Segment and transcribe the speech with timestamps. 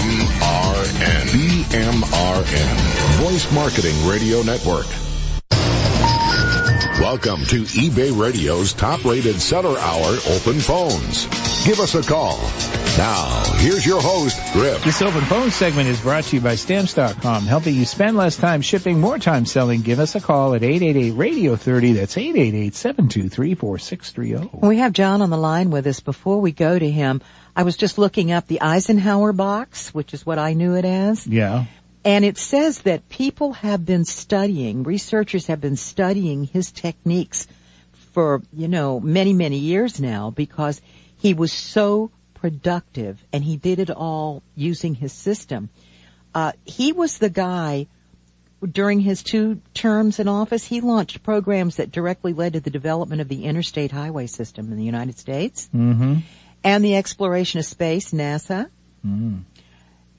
[0.00, 1.28] BMRN.
[1.28, 2.76] BMRN.
[3.22, 4.86] Voice Marketing Radio Network.
[6.98, 11.26] Welcome to eBay Radio's top rated seller hour open phones.
[11.66, 12.38] Give us a call.
[12.96, 14.82] Now, here's your host, Griff.
[14.84, 18.62] This open phone segment is brought to you by Stamps.com, helping you spend less time
[18.62, 19.82] shipping, more time selling.
[19.82, 21.94] Give us a call at 888-RADIO-30.
[21.94, 24.62] That's 888-723-4630.
[24.62, 26.00] We have John on the line with us.
[26.00, 27.20] Before we go to him,
[27.54, 31.26] I was just looking up the Eisenhower box, which is what I knew it as.
[31.26, 31.66] Yeah.
[32.04, 37.46] And it says that people have been studying, researchers have been studying his techniques
[38.12, 40.80] for, you know, many, many years now because
[41.18, 45.68] he was so productive and he did it all using his system.
[46.34, 47.86] Uh, he was the guy
[48.68, 53.20] during his two terms in office, he launched programs that directly led to the development
[53.20, 56.18] of the interstate highway system in the United States Mm-hmm.
[56.64, 58.68] And the exploration of space, NASA,
[59.06, 59.44] Mm.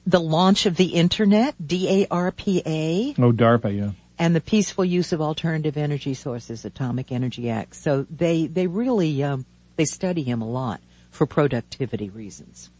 [0.08, 3.92] the launch of the internet, DARPA, Oh, DARPA, yeah.
[4.18, 7.76] and the peaceful use of alternative energy sources, Atomic Energy Act.
[7.76, 12.72] So they, they really, um, they study him a lot for productivity reasons.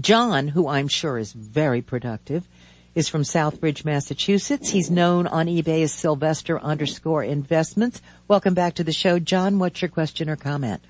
[0.00, 2.46] John, who I'm sure is very productive,
[2.94, 4.70] is from Southbridge, Massachusetts.
[4.70, 8.02] He's known on eBay as Sylvester underscore investments.
[8.26, 9.18] Welcome back to the show.
[9.20, 10.82] John, what's your question or comment?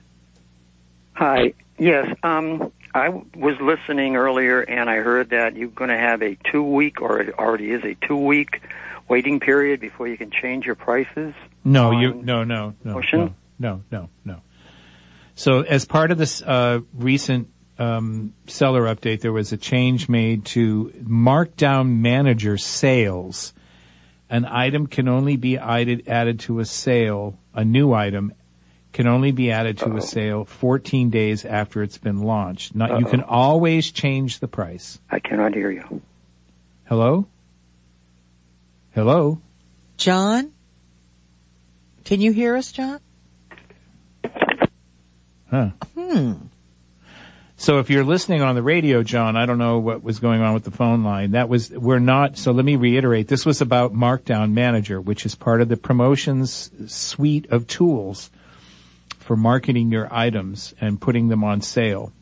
[1.21, 1.53] Hi.
[1.77, 2.17] Yes.
[2.23, 7.03] Um, I was listening earlier, and I heard that you're going to have a two-week,
[7.03, 8.62] or it already is a two-week
[9.07, 11.35] waiting period before you can change your prices.
[11.62, 14.41] No, you, no, no, no, no, no, no, no.
[15.35, 20.47] So as part of this, uh, recent, um, seller update, there was a change made
[20.47, 23.53] to markdown manager sales.
[24.31, 28.33] An item can only be added to a sale, a new item
[28.93, 32.75] can only be added to a sale 14 days after it's been launched.
[32.75, 34.99] Not, you can always change the price.
[35.11, 36.03] I cannot hear you.
[36.85, 37.27] Hello?
[38.93, 39.41] Hello?
[39.97, 40.53] John?
[42.05, 43.00] Can you hear us, John?
[45.49, 45.71] Huh.
[45.95, 46.33] Hmm.
[47.56, 50.55] So if you're listening on the radio, John, I don't know what was going on
[50.55, 51.33] with the phone line.
[51.33, 53.29] That was, we're not, so let me reiterate.
[53.29, 58.31] This was about Markdown Manager, which is part of the promotions suite of tools
[59.31, 62.13] for marketing your items and putting them on sale.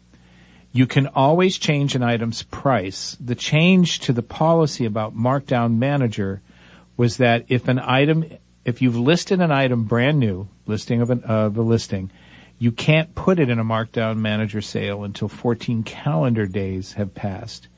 [0.73, 3.17] You can always change an item's price.
[3.19, 6.43] The change to the policy about Markdown Manager
[6.99, 8.27] was that if an item,
[8.67, 12.11] if you've listed an item brand new, listing of, an, of a listing,
[12.59, 17.69] you can't put it in a markdown manager sale until 14 calendar days have passed.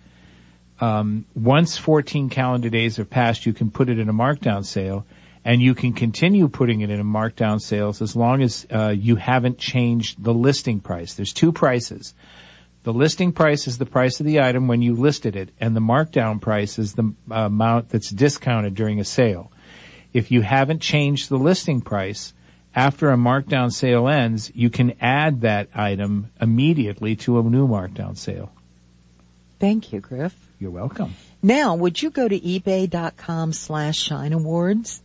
[0.80, 5.06] Um, once 14 calendar days have passed, you can put it in a markdown sale,
[5.44, 9.16] and you can continue putting it in a markdown sales as long as uh, you
[9.16, 11.14] haven't changed the listing price.
[11.14, 12.14] There's two prices.
[12.82, 15.80] The listing price is the price of the item when you listed it, and the
[15.80, 19.52] markdown price is the uh, amount that's discounted during a sale.
[20.12, 22.32] If you haven't changed the listing price,
[22.74, 28.16] after a markdown sale ends, you can add that item immediately to a new markdown
[28.16, 28.52] sale.
[29.58, 30.34] Thank you, Griff.
[30.58, 31.14] You're welcome.
[31.42, 35.02] Now, would you go to ebay.com slash shine awards?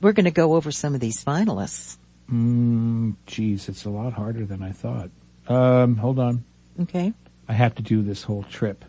[0.00, 1.96] We're going to go over some of these finalists.
[2.30, 5.10] Mm, geez, it's a lot harder than I thought.
[5.48, 6.44] Um, hold on.
[6.82, 7.12] Okay.
[7.48, 8.84] I have to do this whole trip.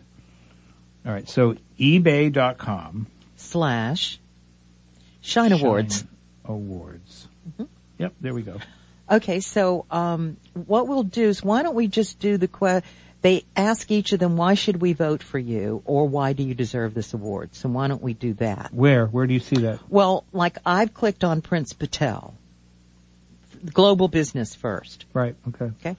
[1.06, 4.18] All right, so ebay.com Slash
[5.20, 6.00] shine awards.
[6.00, 6.08] Shine
[6.44, 7.28] Awards.
[7.98, 8.56] Yep, there we go.
[9.10, 12.82] Okay, so um, what we'll do is why don't we just do the que-
[13.20, 16.54] they ask each of them why should we vote for you or why do you
[16.54, 17.54] deserve this award?
[17.54, 18.72] So why don't we do that?
[18.72, 19.06] Where?
[19.06, 19.80] Where do you see that?
[19.88, 22.34] Well, like I've clicked on Prince Patel.
[23.72, 25.04] Global business first.
[25.12, 25.34] Right.
[25.48, 25.72] Okay.
[25.80, 25.96] Okay.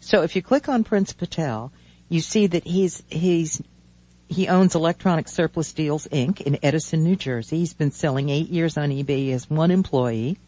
[0.00, 1.72] So if you click on Prince Patel,
[2.08, 3.62] you see that he's he's
[4.28, 6.40] he owns Electronic Surplus Deals Inc.
[6.40, 7.58] in Edison, New Jersey.
[7.58, 10.38] He's been selling eight years on eBay as one employee.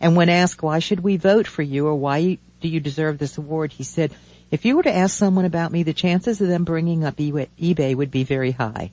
[0.00, 3.38] And when asked why should we vote for you or why do you deserve this
[3.38, 4.12] award, he said,
[4.50, 7.94] if you were to ask someone about me, the chances of them bringing up eBay
[7.94, 8.92] would be very high.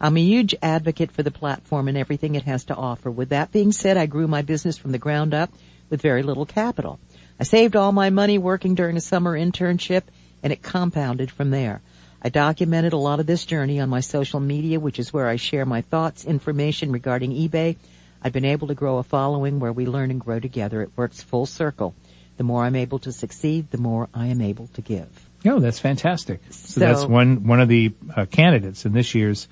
[0.00, 3.10] I'm a huge advocate for the platform and everything it has to offer.
[3.10, 5.50] With that being said, I grew my business from the ground up
[5.88, 6.98] with very little capital.
[7.38, 10.02] I saved all my money working during a summer internship
[10.42, 11.80] and it compounded from there.
[12.20, 15.36] I documented a lot of this journey on my social media, which is where I
[15.36, 17.76] share my thoughts, information regarding eBay.
[18.22, 20.82] I've been able to grow a following where we learn and grow together.
[20.82, 21.94] It works full circle.
[22.42, 25.06] The more I'm able to succeed, the more I am able to give.
[25.46, 26.40] Oh, that's fantastic.
[26.50, 29.46] So, So- that's one one of the uh, candidates in this year's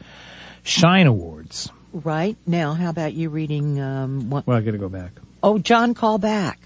[0.65, 1.71] Shine Awards.
[1.93, 2.37] Right?
[2.49, 5.13] Now, how about you reading, um, one, Well, I got to go back.
[5.41, 6.59] Oh, John, call back.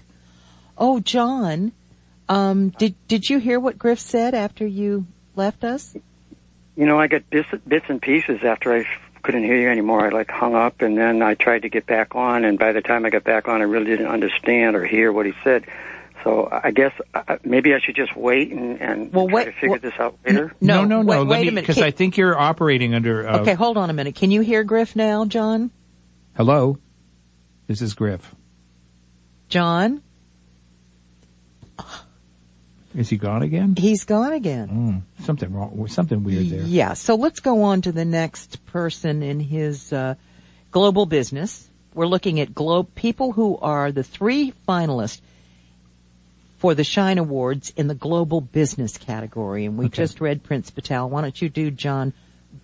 [0.79, 1.71] Oh, John,
[2.27, 5.05] um, did did you hear what Griff said after you
[5.35, 5.95] left us?
[6.75, 8.87] You know, I got bits, bits and pieces after I
[9.21, 10.07] couldn't hear you anymore.
[10.07, 12.81] I like hung up, and then I tried to get back on, and by the
[12.81, 15.65] time I got back on, I really didn't understand or hear what he said.
[16.25, 19.51] So I guess uh, maybe I should just wait and, and Well, try wait- to
[19.53, 20.53] figure well- this out later.
[20.59, 21.07] No, no, no.
[21.07, 21.61] wait- let wait a me minute.
[21.67, 23.25] because I think you're operating under.
[23.29, 24.15] Uh, Okay, hold on a minute.
[24.15, 25.69] Can you hear Griff now, John?
[26.35, 26.77] Hello,
[27.67, 28.33] this is Griff.
[29.47, 30.01] John,
[32.95, 33.75] Is he gone again?
[33.77, 35.03] he's gone again.
[35.19, 35.87] Mm, something wrong.
[35.89, 36.61] Something weird there.
[36.63, 36.93] Yeah.
[36.93, 40.15] So let's go on to the next person in his uh,
[40.71, 41.69] global business.
[41.93, 45.19] We're looking at globe people who are the three finalists
[46.57, 50.03] for the Shine Awards in the global business category, and we Okay.
[50.03, 51.09] just read Prince Patel.
[51.09, 52.13] Why don't you do John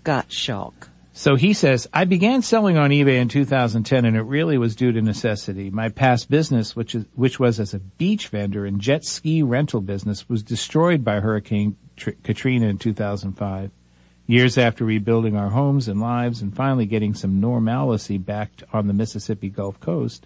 [0.03, 0.73] Gottschalk?
[1.13, 4.93] So he says, I began selling on eBay in 2010 and it really was due
[4.93, 5.69] to necessity.
[5.69, 9.81] My past business, which is, which was as a beach vendor and jet ski rental
[9.81, 13.71] business was destroyed by Hurricane Tr- Katrina in 2005.
[14.25, 18.93] Years after rebuilding our homes and lives and finally getting some normalcy back on the
[18.93, 20.25] Mississippi Gulf Coast,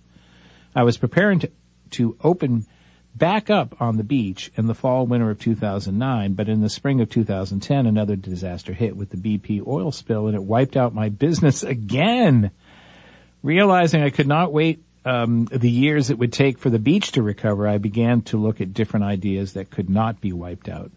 [0.76, 1.52] I was preparing to,
[1.92, 2.68] to open
[3.16, 7.00] back up on the beach in the fall winter of 2009, but in the spring
[7.00, 11.10] of 2010, another disaster hit with the BP oil spill and it wiped out my
[11.10, 12.52] business again.
[13.42, 17.22] Realizing I could not wait um, the years it would take for the beach to
[17.22, 20.92] recover, I began to look at different ideas that could not be wiped out.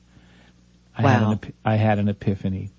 [0.96, 2.70] I, had, an, ep- I had an epiphany.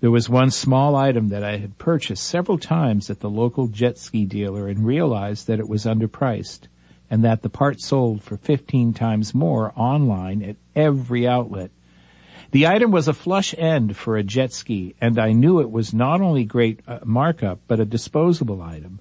[0.00, 3.98] There was one small item that I had purchased several times at the local jet
[3.98, 6.66] ski dealer and realized that it was underpriced
[7.10, 11.70] and that the part sold for 15 times more online at every outlet.
[12.52, 15.92] The item was a flush end for a jet ski and I knew it was
[15.92, 19.00] not only great uh, markup but a disposable item.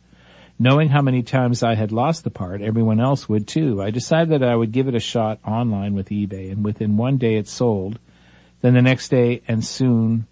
[0.61, 3.81] Knowing how many times I had lost the part, everyone else would too.
[3.81, 7.17] I decided that I would give it a shot online with eBay and within one
[7.17, 7.97] day it sold.
[8.61, 10.27] Then the next day and soon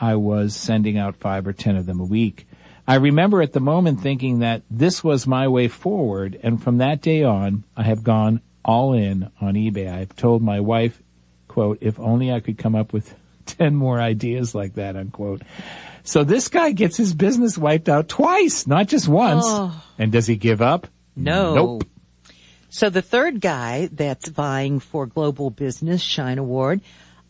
[0.00, 2.46] I was sending out five or ten of them a week.
[2.90, 7.00] I remember at the moment thinking that this was my way forward and from that
[7.00, 9.88] day on I have gone all in on eBay.
[9.88, 11.00] I've told my wife,
[11.46, 13.14] quote, if only I could come up with
[13.46, 15.42] 10 more ideas like that, unquote.
[16.02, 19.44] So this guy gets his business wiped out twice, not just once.
[19.46, 19.84] Oh.
[19.96, 20.88] And does he give up?
[21.14, 21.54] No.
[21.54, 21.84] Nope.
[22.70, 26.80] So the third guy that's vying for Global Business Shine Award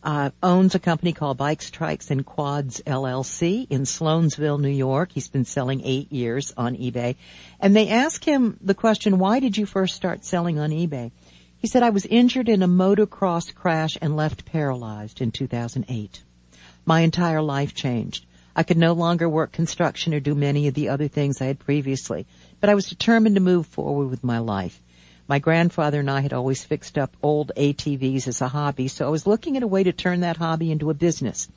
[0.03, 5.11] uh, owns a company called Bikes, Trikes, and Quads LLC in Sloansville, New York.
[5.11, 7.15] He's been selling eight years on eBay.
[7.59, 11.11] And they ask him the question, why did you first start selling on eBay?
[11.57, 16.23] He said, I was injured in a motocross crash and left paralyzed in 2008.
[16.85, 18.25] My entire life changed.
[18.55, 21.59] I could no longer work construction or do many of the other things I had
[21.59, 22.25] previously,
[22.59, 24.81] but I was determined to move forward with my life.
[25.31, 29.09] My grandfather and I had always fixed up old ATVs as a hobby, so I
[29.09, 31.47] was looking at a way to turn that hobby into a business.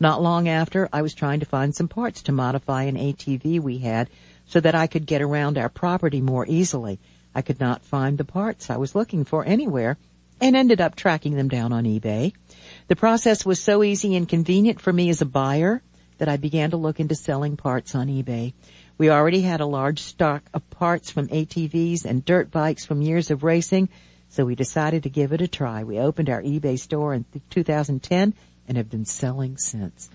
[0.00, 3.78] Not long after, I was trying to find some parts to modify an ATV we
[3.78, 4.10] had
[4.46, 6.98] so that I could get around our property more easily.
[7.32, 9.96] I could not find the parts I was looking for anywhere
[10.40, 12.32] and ended up tracking them down on eBay.
[12.88, 15.84] The process was so easy and convenient for me as a buyer
[16.18, 18.54] that I began to look into selling parts on eBay.
[19.00, 23.30] We already had a large stock of parts from ATVs and dirt bikes from years
[23.30, 23.88] of racing,
[24.28, 25.84] so we decided to give it a try.
[25.84, 28.34] We opened our eBay store in 2010
[28.68, 30.10] and have been selling since.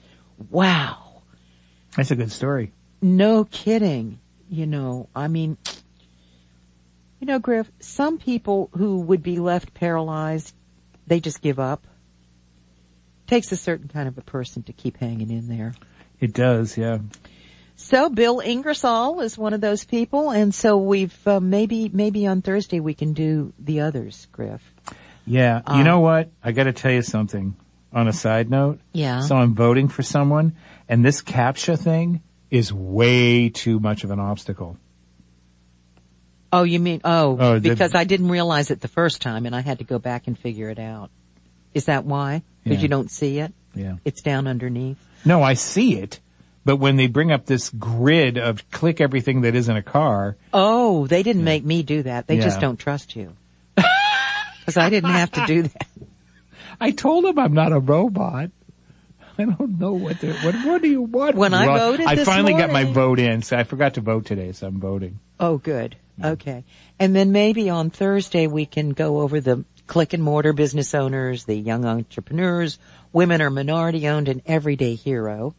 [0.52, 1.24] Wow.
[1.98, 2.74] That's a good story.
[3.02, 4.20] No kidding.
[4.52, 5.58] You know, I mean,
[7.20, 10.54] you know, Griff, some people who would be left paralyzed,
[11.08, 11.88] they just give up.
[13.26, 15.74] Takes a certain kind of a person to keep hanging in there.
[16.20, 17.00] It does, yeah.
[17.78, 22.42] So Bill Ingersoll is one of those people, and so we've uh, maybe maybe on
[22.42, 24.62] Thursday we can do the others, Griff.
[25.28, 25.62] Yeah.
[25.66, 26.30] Um, you know what?
[26.44, 27.56] I gotta tell you something
[27.92, 28.80] on a side note.
[28.94, 29.22] Yeah.
[29.22, 30.56] So I'm voting for someone
[30.88, 34.78] and this CAPTCHA thing is way too much of an obstacle.
[36.54, 39.56] Oh, you mean oh, Oh, the- because I didn't realize it the first time, and
[39.56, 41.10] I had to go back and figure it out.
[41.74, 42.44] Is that why?
[42.64, 42.84] Because Yeah.
[42.84, 43.54] you don't see it.
[43.74, 43.96] Yeah.
[44.06, 44.98] It's down underneath.
[45.26, 46.22] No, I see it.
[46.66, 51.06] But when they bring up this grid of click everything that isn't a car, Oh,
[51.08, 52.28] they didn't make me do that.
[52.28, 53.34] They just don't trust you.
[54.60, 55.88] Because I didn't have to do that.
[56.82, 58.50] I told them I'm not a robot.
[59.38, 60.56] I don't know what the what.
[60.66, 61.36] What do you want?
[61.36, 63.44] When I voted I this finally got my vote in.
[63.44, 65.20] So I forgot to vote today, so I'm voting.
[65.40, 65.96] Oh, good.
[66.24, 66.64] Okay.
[66.98, 71.44] And then maybe on Thursday we can go over the click and mortar business owners,
[71.44, 72.80] the young entrepreneurs,
[73.14, 75.54] women are minority owned and everyday hero.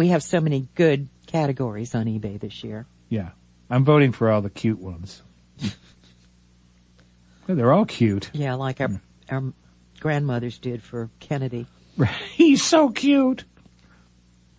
[0.00, 2.86] We have so many good categories on eBay this year.
[3.10, 3.32] Yeah,
[3.68, 5.20] I'm voting for all the cute ones.
[7.46, 8.30] They're all cute.
[8.32, 8.96] Yeah, like our, hmm.
[9.28, 9.52] our
[10.00, 11.66] grandmothers did for Kennedy.
[12.32, 13.44] He's so cute.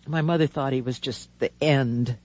[0.06, 2.16] My mother thought he was just the end.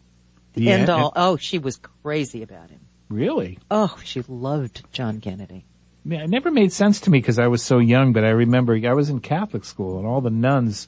[0.53, 1.12] The Yeah, end all.
[1.15, 2.81] Oh, she was crazy about him.
[3.09, 3.57] Really?
[3.71, 5.65] Oh, she loved John Kennedy.
[6.05, 8.79] Yeah, it never made sense to me because I was so young, but I remember
[8.88, 10.88] I was in Catholic school and all the nuns,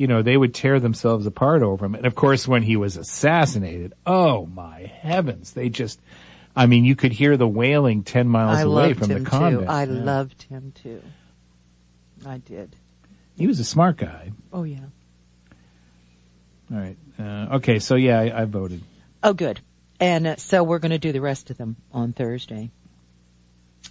[0.00, 1.94] you know, they would tear themselves apart over him.
[1.94, 6.00] And of course, when he was assassinated, oh my heavens, they just,
[6.56, 9.66] I mean, you could hear the wailing 10 miles I away from the convent.
[9.66, 9.70] too.
[9.70, 10.02] I Yeah.
[10.02, 11.02] loved him too.
[12.24, 12.74] I did.
[13.36, 14.32] He was a smart guy.
[14.50, 14.78] Oh yeah.
[16.72, 16.96] All right.
[17.18, 17.78] Uh, okay.
[17.78, 18.80] So yeah, I, I voted.
[19.22, 19.60] Oh, good.
[20.00, 22.70] And uh, so we're going to do the rest of them on Thursday,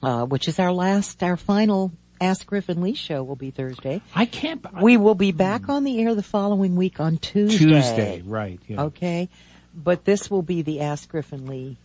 [0.01, 4.01] uh, which is our last, our final Ask Griff and Lee show will be Thursday.
[4.13, 7.57] I can't, We will be back on the air the following week on Tuesday.
[7.57, 8.59] Tuesday, right.
[8.67, 8.83] Yeah.
[8.83, 9.29] Okay.
[9.75, 11.77] But this will be the Ask Griff and Lee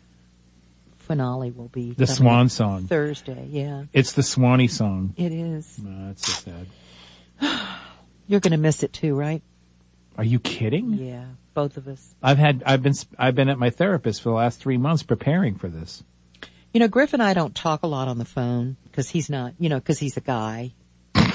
[0.98, 2.86] finale will be The swan song.
[2.86, 3.46] Thursday.
[3.50, 5.12] Yeah, It's the Swanee song.
[5.18, 5.78] it is.
[5.78, 6.66] No, that's so sad.
[8.26, 9.42] You're going to miss it too, right?
[10.16, 10.94] Are you kidding?
[10.94, 12.14] Yeah, both of us.
[12.22, 15.56] I've had, I've been, I've been at my therapist for the last three months preparing
[15.56, 16.02] for this.
[16.74, 19.54] You know, Griff and I don't talk a lot on the phone because he's not,
[19.60, 20.72] you know, because he's a guy.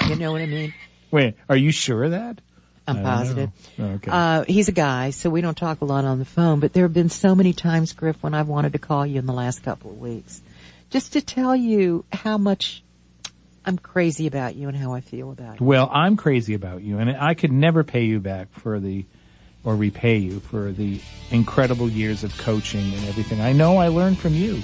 [0.06, 0.74] You know what I mean?
[1.10, 2.42] Wait, are you sure of that?
[2.86, 3.50] I'm positive.
[3.78, 4.10] Oh, okay.
[4.10, 6.84] Uh, he's a guy, so we don't talk a lot on the phone, but there
[6.84, 9.62] have been so many times, Griff, when I've wanted to call you in the last
[9.62, 10.42] couple of weeks.
[10.90, 12.82] Just to tell you how much
[13.64, 15.66] I'm crazy about you and how I feel about you.
[15.66, 19.06] Well, I'm crazy about you, and I could never pay you back for the,
[19.64, 23.40] or repay you for the incredible years of coaching and everything.
[23.40, 24.60] I know I learned from you.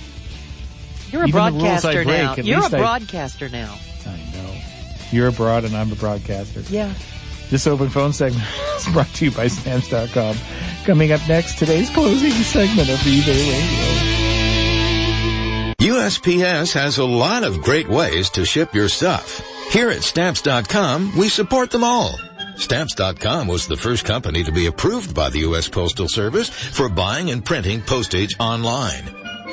[1.13, 2.35] You're a Even the rules I broadcaster break, now.
[2.37, 3.79] You're a least I- broadcaster now.
[4.07, 4.55] I know.
[5.13, 6.61] You're abroad and I'm a broadcaster.
[6.63, 6.93] Yeah.
[7.51, 8.45] This open phone segment
[8.77, 10.37] is brought to you by Stamps.com.
[10.85, 14.07] Coming up next, today's closing segment of eBay Radio.
[15.79, 19.41] USPS has a lot of great ways to ship your stuff.
[19.71, 22.19] Here at Stamps.com, we support them all.
[22.57, 25.69] Stamps.com was the first company to be approved by the U.S.
[25.69, 29.05] Postal Service for buying and printing postage online.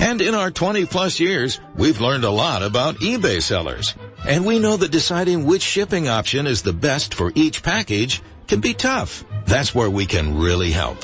[0.04, 3.96] And in our 20 plus years, we've learned a lot about eBay sellers.
[4.28, 8.60] And we know that deciding which shipping option is the best for each package can
[8.60, 9.24] be tough.
[9.46, 10.98] That's where we can really help.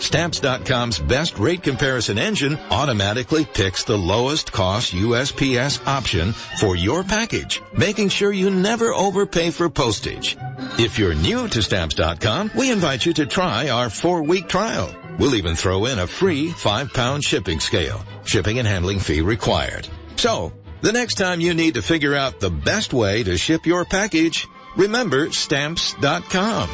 [0.00, 7.62] Stamps.com's best rate comparison engine automatically picks the lowest cost USPS option for your package,
[7.76, 10.36] making sure you never overpay for postage.
[10.76, 14.92] If you're new to Stamps.com, we invite you to try our four-week trial.
[15.20, 19.86] We'll even throw in a free five-pound shipping scale, shipping and handling fee required.
[20.16, 23.84] So, the next time you need to figure out the best way to ship your
[23.84, 24.48] package,
[24.78, 26.70] remember Stamps.com.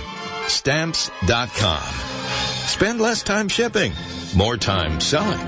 [0.46, 1.82] Stamps.com.
[2.68, 3.92] Spend less time shipping,
[4.36, 5.40] more time selling.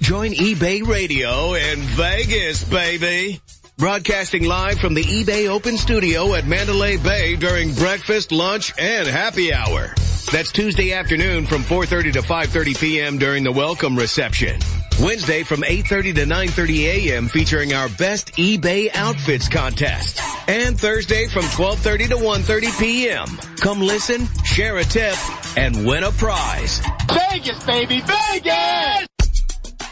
[0.00, 3.42] Join eBay Radio in Vegas, baby.
[3.76, 9.52] Broadcasting live from the eBay Open Studio at Mandalay Bay during breakfast, lunch, and happy
[9.52, 9.94] hour.
[10.30, 13.18] That's Tuesday afternoon from 4.30 to 5.30 p.m.
[13.18, 14.58] during the welcome reception.
[15.00, 17.28] Wednesday from 8.30 to 9.30 a.m.
[17.28, 20.20] featuring our best eBay outfits contest.
[20.48, 23.26] And Thursday from 12.30 to 1.30 p.m.
[23.56, 25.16] Come listen, share a tip,
[25.56, 26.80] and win a prize.
[27.08, 29.06] Vegas, baby, Vegas!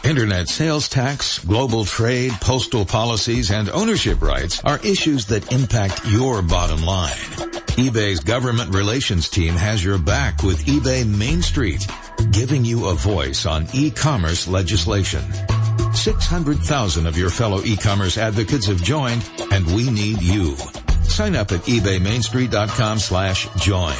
[0.03, 6.41] Internet sales tax, global trade, postal policies, and ownership rights are issues that impact your
[6.41, 7.60] bottom line.
[7.77, 11.87] eBay's government relations team has your back with eBay Main Street,
[12.31, 15.23] giving you a voice on e-commerce legislation.
[15.93, 20.55] 600,000 of your fellow e-commerce advocates have joined, and we need you.
[21.03, 23.95] Sign up at ebaymainstreet.com slash join.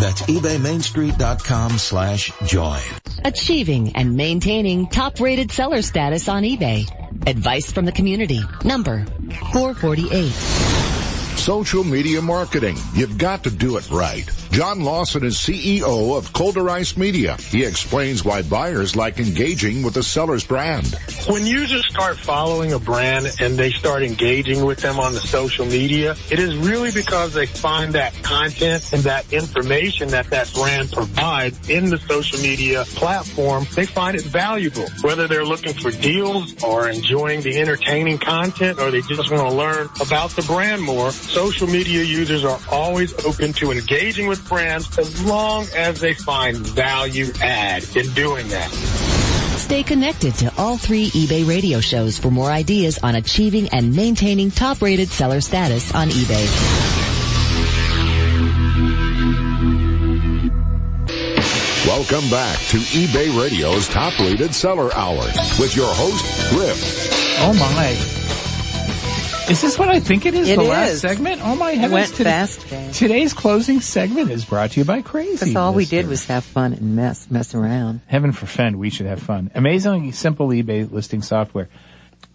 [0.00, 2.80] That's ebaymainstreet.com slash join.
[3.24, 6.88] Achieving and maintaining top-rated seller status on eBay.
[7.26, 8.40] Advice from the community.
[8.64, 9.04] Number
[9.52, 10.71] 448.
[11.42, 12.76] Social media marketing.
[12.94, 14.41] You've got to do it right.
[14.52, 17.38] John Lawson is CEO of Colder Ice Media.
[17.38, 20.94] He explains why buyers like engaging with the seller's brand.
[21.26, 25.64] When users start following a brand and they start engaging with them on the social
[25.64, 30.92] media, it is really because they find that content and that information that that brand
[30.92, 34.86] provides in the social media platform, they find it valuable.
[35.00, 39.56] Whether they're looking for deals or enjoying the entertaining content or they just want to
[39.56, 44.98] learn about the brand more, social media users are always open to engaging with brands
[44.98, 48.70] as long as they find value add in doing that.
[49.58, 54.50] Stay connected to all three eBay radio shows for more ideas on achieving and maintaining
[54.50, 56.46] top-rated seller status on eBay.
[61.86, 65.24] Welcome back to eBay Radio's top rated seller hour
[65.58, 67.08] with your host, Griff.
[67.40, 68.21] Oh my.
[69.50, 70.48] Is this what I think it is?
[70.48, 71.40] It the last segment?
[71.42, 71.92] Oh my heavens!
[71.92, 72.92] Went Today- fast, Jane.
[72.92, 75.32] Today's closing segment is brought to you by Crazy.
[75.32, 78.00] Because all we did was have fun and mess, mess around.
[78.06, 79.50] Heaven forfend, we should have fun.
[79.54, 81.68] Amazingly simple eBay listing software.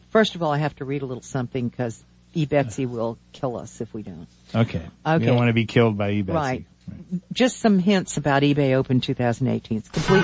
[0.10, 2.04] First of all, I have to read a little something because
[2.36, 4.28] eBetsy will kill us if we don't.
[4.54, 4.78] Okay.
[5.06, 5.18] Okay.
[5.18, 6.34] We don't want to be killed by eBay.
[6.34, 6.66] Right.
[7.32, 9.78] Just some hints about eBay Open 2018.
[9.78, 10.24] It's complete.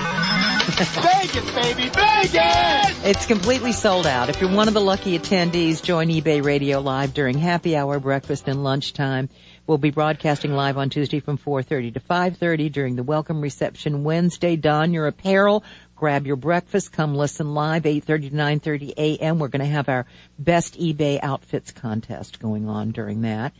[0.66, 3.04] Vegas, baby, Vegas!
[3.04, 4.30] It's completely sold out.
[4.30, 8.48] If you're one of the lucky attendees, join eBay Radio Live during happy hour, breakfast,
[8.48, 9.28] and lunchtime.
[9.66, 14.56] We'll be broadcasting live on Tuesday from 4.30 to 5.30 during the welcome reception Wednesday.
[14.56, 15.64] Don your apparel,
[15.96, 19.38] grab your breakfast, come listen live, 8.30 to 9.30 a.m.
[19.38, 20.06] We're going to have our
[20.38, 23.52] best eBay outfits contest going on during that.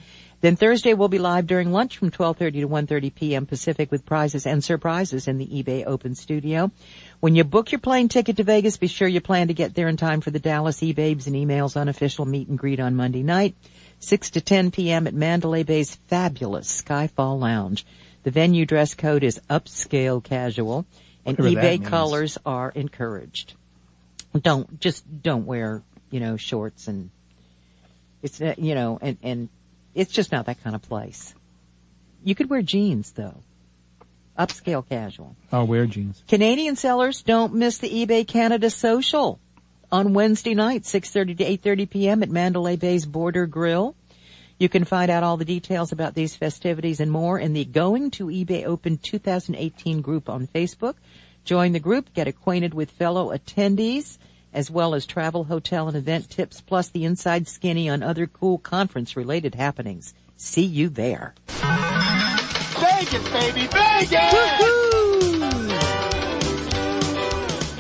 [0.45, 3.47] Then Thursday we'll be live during lunch from 12:30 to 1:30 p.m.
[3.47, 6.71] Pacific with prizes and surprises in the eBay Open Studio.
[7.21, 9.89] When you book your plane ticket to Vegas, be sure you plan to get there
[9.89, 13.55] in time for the Dallas eBabes and emails unofficial meet and greet on Monday night,
[14.01, 15.07] 6 to 10 p.m.
[15.07, 17.87] at Mandalay Bay's fabulous Skyfall Lounge.
[18.25, 20.85] The venue dress code is upscale casual
[21.25, 23.55] and Whatever eBay colors are encouraged.
[24.39, 27.09] Don't, just don't wear, you know, shorts and
[28.23, 29.49] it's, uh, you know, and, and
[29.95, 31.35] it's just not that kind of place.
[32.23, 33.37] You could wear jeans though.
[34.39, 35.37] Upscale casual.
[35.53, 36.23] I'll wear jeans.
[36.27, 39.39] Canadian sellers don't miss the eBay Canada Social
[39.93, 42.23] on Wednesday night, 6.30 to 8.30 p.m.
[42.25, 43.95] at Mandalay Bay's Border Grill.
[44.59, 48.11] You can find out all the details about these festivities and more in the Going
[48.13, 50.95] to eBay Open 2018 group on Facebook.
[51.45, 54.19] Join the group, get acquainted with fellow attendees,
[54.55, 58.57] as well as travel, hotel, and event tips, plus the inside skinny on other cool
[58.57, 60.15] conference related happenings.
[60.37, 61.35] See you there.
[62.79, 64.85] Vegas, baby, Vegas!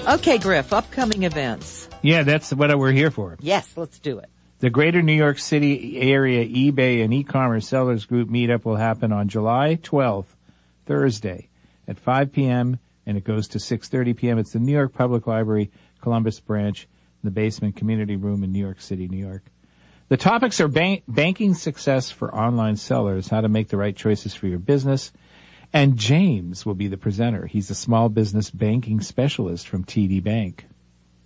[0.06, 1.88] Okay, Griff, upcoming events.
[2.02, 3.38] Yeah, that's what we're here for.
[3.40, 4.28] Yes, let's do it.
[4.58, 9.28] The Greater New York City area eBay and e-commerce sellers group meetup will happen on
[9.28, 10.26] July 12th,
[10.86, 11.48] Thursday
[11.88, 12.78] at 5 p.m.
[13.06, 14.38] and it goes to 6.30 p.m.
[14.38, 15.70] It's the New York Public Library,
[16.04, 16.86] Columbus branch,
[17.24, 19.42] the basement community room in New York City, New York.
[20.08, 24.34] The topics are bank- banking success for online sellers, how to make the right choices
[24.34, 25.12] for your business,
[25.72, 27.46] and James will be the presenter.
[27.46, 30.66] He's a small business banking specialist from TD Bank.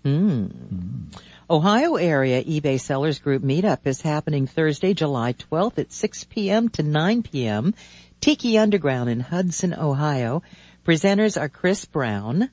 [0.04, 0.44] Hmm.
[0.44, 1.04] Hmm.
[1.50, 6.68] Ohio area eBay Sellers Group meetup is happening Thursday, July 12th at 6 p.m.
[6.68, 7.74] to 9 p.m.
[8.20, 10.42] Tiki Underground in Hudson, Ohio.
[10.84, 12.50] Presenters are Chris Brown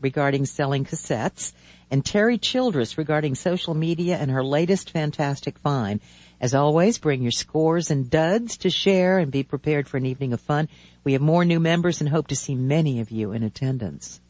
[0.00, 1.52] regarding selling cassettes
[1.90, 6.00] and Terry Childress regarding social media and her latest fantastic find.
[6.40, 10.32] As always, bring your scores and duds to share and be prepared for an evening
[10.32, 10.68] of fun.
[11.04, 14.20] We have more new members and hope to see many of you in attendance.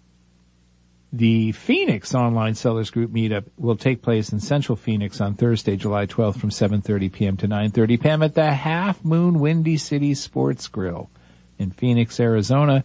[1.13, 6.07] The Phoenix Online Sellers Group meetup will take place in Central Phoenix on Thursday, July
[6.07, 7.37] 12th from 7.30 p.m.
[7.39, 8.23] to 9.30 p.m.
[8.23, 11.09] at the Half Moon Windy City Sports Grill
[11.59, 12.85] in Phoenix, Arizona.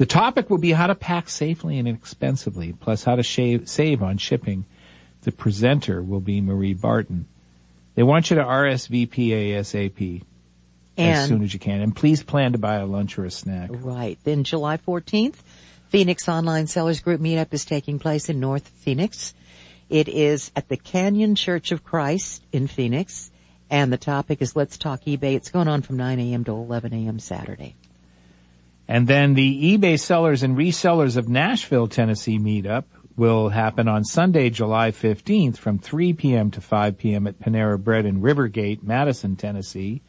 [0.00, 4.02] The topic will be how to pack safely and inexpensively, plus how to shave, save
[4.02, 4.64] on shipping.
[5.20, 7.28] The presenter will be Marie Barton.
[7.96, 10.22] They want you to RSVP ASAP
[10.96, 11.82] as soon as you can.
[11.82, 13.68] And please plan to buy a lunch or a snack.
[13.70, 14.18] Right.
[14.24, 15.36] Then July 14th,
[15.90, 19.34] Phoenix Online Sellers Group meetup is taking place in North Phoenix.
[19.90, 23.30] It is at the Canyon Church of Christ in Phoenix.
[23.68, 25.34] And the topic is Let's Talk eBay.
[25.34, 26.44] It's going on from 9 a.m.
[26.44, 27.18] to 11 a.m.
[27.18, 27.76] Saturday.
[28.90, 34.50] And then the eBay sellers and resellers of Nashville, Tennessee meetup will happen on Sunday,
[34.50, 36.50] July 15th from 3 p.m.
[36.50, 37.28] to 5 p.m.
[37.28, 40.02] at Panera Bread in Rivergate, Madison, Tennessee.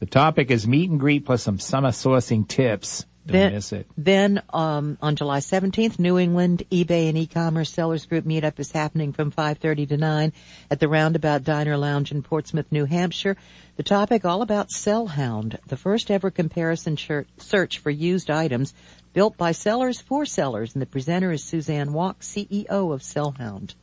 [0.00, 3.04] The topic is meet and greet plus some summer sourcing tips.
[3.26, 3.86] Don't Then, miss it.
[3.96, 9.14] then um, on July 17th, New England eBay and e-commerce sellers group meetup is happening
[9.14, 10.32] from 5:30 to 9
[10.70, 13.36] at the Roundabout Diner Lounge in Portsmouth, New Hampshire.
[13.76, 16.98] The topic all about Sellhound, the first ever comparison
[17.38, 18.74] search for used items
[19.14, 23.74] built by sellers for sellers, and the presenter is Suzanne Walk, CEO of Sellhound.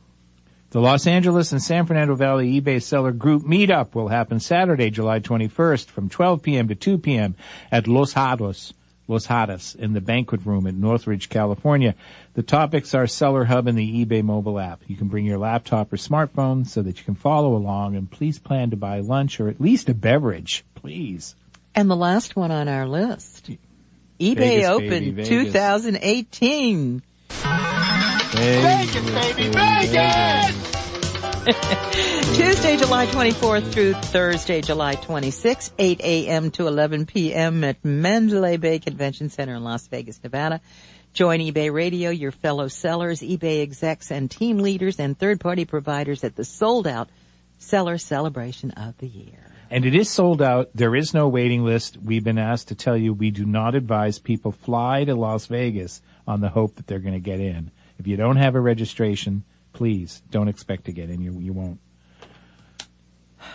[0.70, 5.18] The Los Angeles and San Fernando Valley eBay seller group meetup will happen Saturday, July
[5.20, 6.68] 21st from 12 p.m.
[6.68, 7.34] to 2 p.m.
[7.70, 8.72] at Los Hados,
[9.08, 11.94] Los Hadas in the banquet room in Northridge, California.
[12.34, 14.82] The topics are Seller Hub and the eBay mobile app.
[14.86, 18.38] You can bring your laptop or smartphone so that you can follow along and please
[18.38, 21.34] plan to buy lunch or at least a beverage, please.
[21.74, 23.50] And the last one on our list,
[24.20, 27.02] eBay Vegas, Open baby, 2018.
[28.34, 30.72] Vegas, baby, Vegas!
[32.34, 36.50] Tuesday, July 24th through Thursday, July 26th, 8 a.m.
[36.52, 37.64] to 11 p.m.
[37.64, 40.60] at Mandalay Bay Convention Center in Las Vegas, Nevada.
[41.12, 46.36] Join eBay Radio, your fellow sellers, eBay execs and team leaders and third-party providers at
[46.36, 47.10] the sold-out
[47.58, 49.52] seller celebration of the year.
[49.70, 50.70] And it is sold out.
[50.74, 51.96] There is no waiting list.
[51.96, 56.02] We've been asked to tell you we do not advise people fly to Las Vegas
[56.26, 57.70] on the hope that they're going to get in.
[57.98, 61.22] If you don't have a registration, please don't expect to get in.
[61.22, 61.78] You, you won't.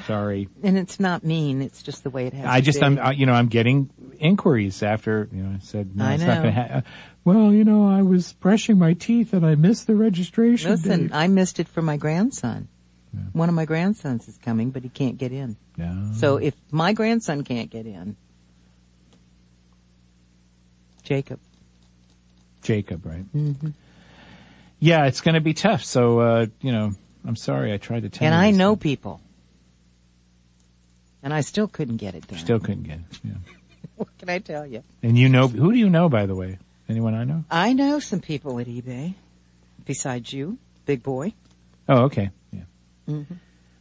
[0.07, 0.47] Sorry.
[0.63, 1.61] And it's not mean.
[1.61, 2.85] It's just the way it has I just, be.
[2.85, 3.89] I'm, uh, you know, I'm getting
[4.19, 6.41] inquiries after, you know, I said, no, I it's not know.
[6.43, 6.83] going to happen.
[7.25, 11.13] Well, you know, I was brushing my teeth and I missed the registration Listen, date.
[11.13, 12.69] I missed it for my grandson.
[13.33, 15.57] One of my grandsons is coming, but he can't get in.
[15.75, 16.11] No.
[16.13, 18.15] So if my grandson can't get in,
[21.03, 21.39] Jacob.
[22.61, 23.23] Jacob, right?
[23.31, 23.69] hmm
[24.79, 25.83] Yeah, it's going to be tough.
[25.83, 26.91] So, uh, you know,
[27.25, 27.73] I'm sorry.
[27.73, 28.57] I tried to tell And you I this.
[28.57, 29.19] know people.
[31.23, 32.39] And I still couldn't get it done.
[32.39, 33.19] Still couldn't get it.
[33.23, 33.31] Yeah.
[33.95, 34.83] What can I tell you?
[35.01, 36.59] And you know, who do you know, by the way?
[36.87, 37.45] Anyone I know?
[37.49, 39.15] I know some people at eBay.
[39.85, 41.33] Besides you, big boy.
[41.89, 42.29] Oh, okay.
[42.51, 42.61] Yeah.
[43.09, 43.33] Mm-hmm.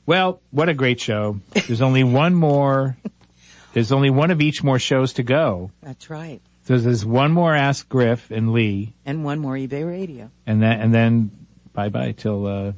[0.07, 1.41] Well, what a great show.
[1.53, 2.97] There's only one more.
[3.75, 5.71] There's only one of each more shows to go.
[5.83, 6.41] That's right.
[6.65, 10.31] So there's one more Ask Griff and Lee, And one more eBay radio.
[10.47, 11.31] and then and then
[11.75, 12.73] bye bye till uh,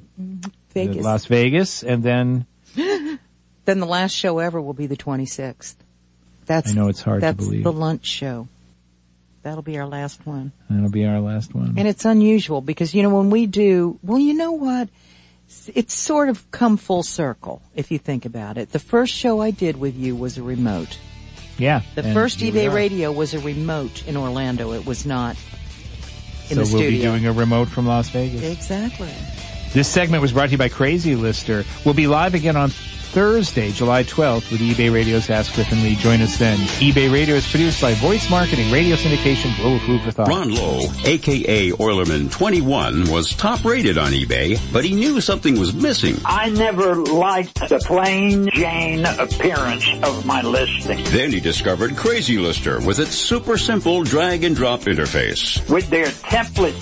[0.75, 1.05] Vegas.
[1.05, 2.47] Las Vegas, and then
[3.69, 5.75] Then the last show ever will be the 26th.
[6.47, 7.65] That's I know it's hard to that's believe.
[7.65, 8.49] the lunch show.
[9.43, 10.53] That'll be our last one.
[10.71, 11.75] that'll be our last one.
[11.77, 14.89] And it's unusual because, you know, when we do, well, you know what?
[15.75, 18.73] It's sort of come full circle if you think about it.
[18.73, 20.99] The first show I did with you was a remote.
[21.59, 21.83] yeah.
[21.95, 24.73] The first eBay radio was a remote in Orlando.
[24.73, 25.37] It was not
[26.49, 26.91] in the so the we'll studio.
[26.91, 28.43] be doing a remote from Las Vegas.
[28.43, 29.13] exactly.
[29.75, 31.65] This segment was brought to you by Crazy Lister.
[31.85, 32.71] We'll be live again on
[33.09, 35.95] Thursday, July 12th with eBay Radio's Ask Griff and Lee.
[35.97, 36.59] Join us then.
[36.79, 40.29] eBay Radio is produced by Voice Marketing, Radio Syndication, Global Food for Thought.
[40.29, 45.75] Ron Lowe, aka Oilerman 21, was top rated on eBay, but he knew something was
[45.75, 46.17] missing.
[46.25, 51.03] I never liked the plain Jane appearance of my listing.
[51.05, 55.69] Then he discovered Crazy Lister with its super simple drag and drop interface.
[55.71, 56.79] With their template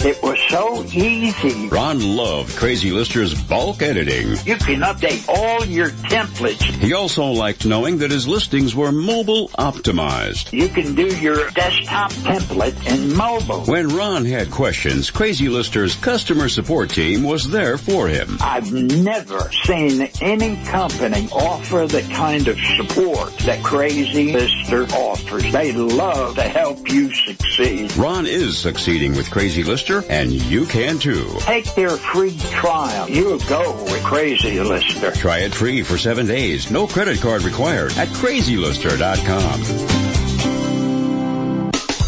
[0.00, 1.68] it was so easy.
[1.68, 4.30] Ron loved Crazy Lister's bulk editing.
[4.46, 6.62] You can update all your templates.
[6.62, 10.52] He also liked knowing that his listings were mobile optimized.
[10.52, 13.64] You can do your desktop template in mobile.
[13.66, 18.38] When Ron had questions, Crazy Lister's customer support team was there for him.
[18.40, 25.52] I've never seen any company offer the kind of support that Crazy Lister offers.
[25.52, 27.96] They love to help you succeed.
[27.96, 31.26] Ron is succeeding with Crazy Lister, and you can too.
[31.40, 33.08] Take their free trial.
[33.08, 35.10] You'll go with Crazy Lister.
[35.12, 36.70] Try it free for seven days.
[36.70, 40.01] No credit card required at crazylister.com.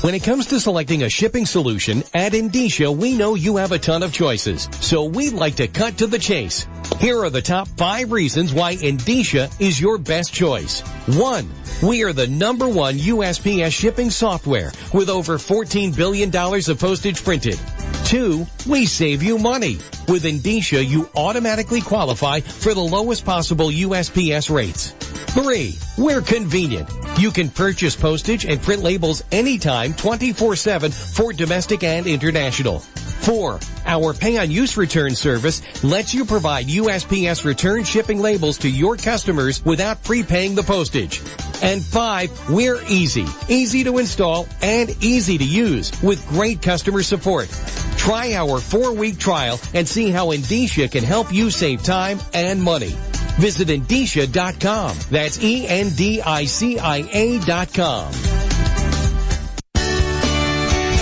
[0.05, 3.79] When it comes to selecting a shipping solution, at Endicia, we know you have a
[3.79, 4.69] ton of choices.
[4.79, 6.67] So we'd like to cut to the chase.
[6.99, 10.83] Here are the top five reasons why Endicia is your best choice.
[11.17, 11.49] One,
[11.83, 17.59] we are the number one USPS shipping software with over $14 billion of postage printed.
[18.05, 19.79] Two, we save you money.
[20.07, 24.93] With Indicia, you automatically qualify for the lowest possible USPS rates.
[25.35, 26.89] Three, we're convenient.
[27.19, 32.79] You can purchase postage and print labels anytime 24-7 for domestic and international.
[32.79, 39.65] Four, our pay-on-use return service lets you provide USPS return shipping labels to your customers
[39.65, 41.21] without prepaying the postage.
[41.61, 43.27] And five, we're easy.
[43.49, 47.49] Easy to install and easy to use with great customer support.
[47.97, 52.95] Try our four-week trial and see how Endicia can help you save time and money.
[53.39, 54.97] Visit Endicia.com.
[55.11, 58.13] That's E-N-D-I-C-I-A dot com.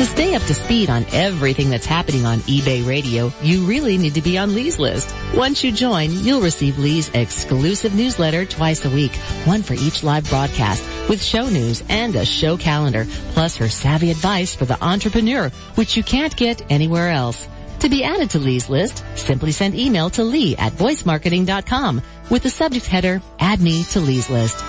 [0.03, 4.15] To stay up to speed on everything that's happening on eBay Radio, you really need
[4.15, 5.15] to be on Lee's list.
[5.33, 9.15] Once you join, you'll receive Lee's exclusive newsletter twice a week,
[9.45, 14.11] one for each live broadcast, with show news and a show calendar, plus her savvy
[14.11, 17.47] advice for the entrepreneur, which you can't get anywhere else.
[17.83, 22.49] To be added to Lee's list, simply send email to lee at voicemarketing.com with the
[22.49, 24.63] subject header, add me to Lee's list.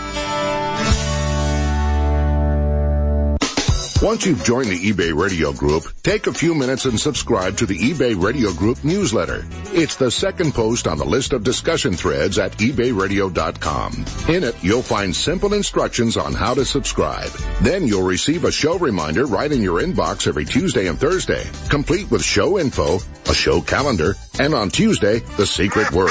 [4.04, 7.78] Once you've joined the eBay Radio Group, take a few minutes and subscribe to the
[7.78, 9.46] eBay Radio Group newsletter.
[9.68, 13.94] It's the second post on the list of discussion threads at ebayradio.com.
[14.28, 17.30] In it, you'll find simple instructions on how to subscribe.
[17.62, 22.12] Then you'll receive a show reminder right in your inbox every Tuesday and Thursday, complete
[22.12, 26.10] with show info, a show calendar, and on Tuesday, the secret word.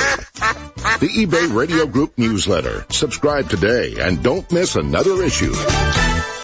[1.01, 2.87] The eBay Radio Group newsletter.
[2.89, 5.53] Subscribe today and don't miss another issue.